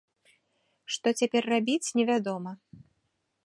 [0.93, 2.51] Што цяпер рабіць, невядома.